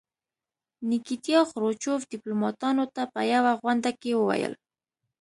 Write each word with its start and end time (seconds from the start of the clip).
نیکیتیا 0.89 1.41
خروچوف 1.51 1.99
ډیپلوماتانو 2.13 2.85
ته 2.95 3.03
په 3.13 3.21
یوه 3.33 3.51
غونډه 3.61 3.91
کې 4.01 4.11
وویل. 4.15 4.53